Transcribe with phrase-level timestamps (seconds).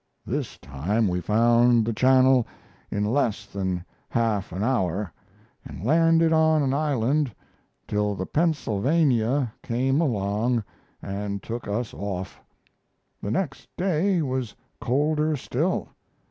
[0.25, 2.47] This time we found the channel
[2.89, 5.13] in less than half an hour,
[5.63, 7.31] and landed on an island
[7.87, 10.63] till the Pennsylvania came along
[11.03, 12.41] and took us off.
[13.21, 15.89] The next day was colder still.